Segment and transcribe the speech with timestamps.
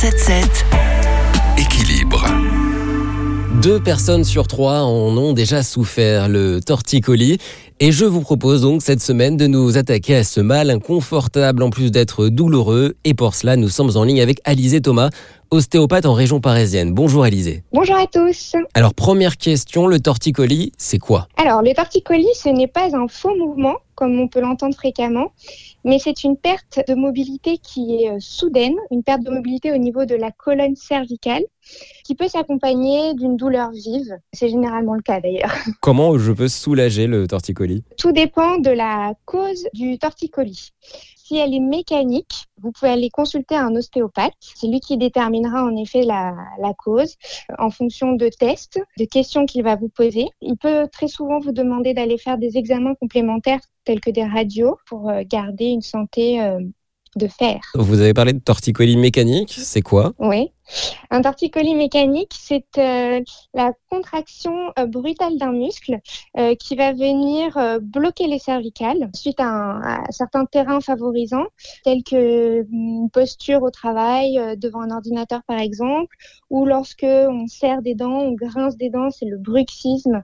[0.00, 0.64] 177
[1.58, 2.24] Équilibre.
[3.60, 7.36] Deux personnes sur trois en ont déjà souffert, le torticolis.
[7.80, 11.68] Et je vous propose donc cette semaine de nous attaquer à ce mal inconfortable en
[11.68, 12.94] plus d'être douloureux.
[13.04, 15.10] Et pour cela, nous sommes en ligne avec Alizé Thomas,
[15.50, 16.92] ostéopathe en région parisienne.
[16.92, 17.64] Bonjour Alizé.
[17.72, 18.54] Bonjour à tous.
[18.74, 21.28] Alors première question, le torticolis, c'est quoi?
[21.36, 25.32] Alors le torticolis, ce n'est pas un faux mouvement comme on peut l'entendre fréquemment,
[25.84, 29.76] mais c'est une perte de mobilité qui est euh, soudaine, une perte de mobilité au
[29.76, 31.42] niveau de la colonne cervicale,
[32.04, 34.16] qui peut s'accompagner d'une douleur vive.
[34.32, 35.52] C'est généralement le cas d'ailleurs.
[35.82, 37.84] Comment je peux soulager le torticolis?
[37.98, 40.72] Tout dépend de la cause du torticolis.
[41.30, 44.32] Si elle est mécanique, vous pouvez aller consulter un ostéopathe.
[44.40, 47.14] C'est lui qui déterminera en effet la, la, cause
[47.56, 50.26] en fonction de tests, de questions qu'il va vous poser.
[50.40, 54.76] Il peut très souvent vous demander d'aller faire des examens complémentaires tels que des radios
[54.86, 56.58] pour euh, garder une santé euh,
[57.14, 57.60] de fer.
[57.76, 60.12] Vous avez parlé de torticolis mécanique, c'est quoi?
[60.18, 60.50] Oui.
[61.12, 63.20] Un torticolis mécanique, c'est euh,
[63.52, 65.98] la contraction euh, brutale d'un muscle
[66.38, 71.46] euh, qui va venir bloquer les cervicales suite à, un, à certains terrains favorisants,
[71.84, 76.14] tels que une posture au travail, devant un ordinateur par exemple,
[76.48, 80.22] ou lorsque on serre des dents, on grince des dents, c'est le bruxisme,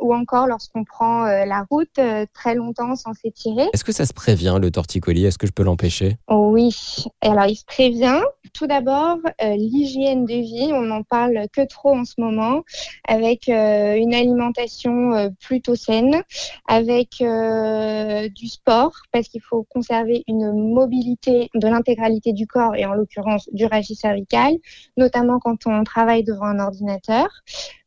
[0.00, 1.98] ou encore lorsqu'on prend la route
[2.32, 3.68] très longtemps sans s'étirer.
[3.72, 5.24] Est-ce que ça se prévient le torticolis?
[5.24, 6.16] Est-ce que je peux l'empêcher?
[6.28, 6.74] Oh oui,
[7.20, 8.20] alors il se prévient.
[8.54, 12.62] Tout d'abord, euh, l'hygiène de vie, on n'en parle que trop en ce moment,
[13.06, 16.22] avec euh, une alimentation euh, plutôt saine,
[16.68, 22.84] avec euh, du sport, parce qu'il faut conserver une mobilité de l'intégralité du corps et
[22.84, 24.52] en l'occurrence du rachis cervical,
[24.96, 27.28] notamment quand on travaille devant un ordinateur.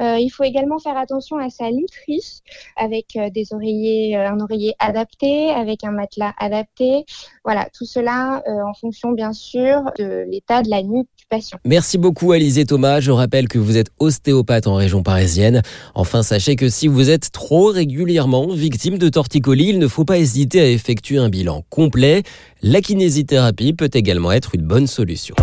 [0.00, 2.40] Il faut également faire attention à sa literie,
[2.76, 7.04] avec des oreillers, un oreiller adapté, avec un matelas adapté.
[7.44, 11.58] Voilà, tout cela en fonction bien sûr de l'état de la nuque du patient.
[11.64, 11.98] Merci
[12.32, 13.00] Alizé Thomas.
[13.00, 15.62] Je rappelle que vous êtes ostéopathe en région parisienne.
[15.94, 20.18] Enfin, sachez que si vous êtes trop régulièrement victime de torticolis, il ne faut pas
[20.18, 22.22] hésiter à effectuer un bilan complet.
[22.62, 25.34] La kinésithérapie peut également être une bonne solution.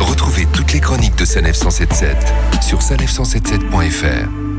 [0.00, 2.16] Retrouvez toutes les chroniques de Sanef 177
[2.62, 4.53] sur sanef177.fr.